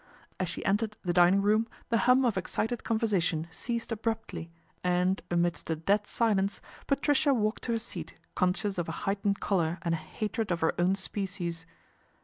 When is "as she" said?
0.39-0.65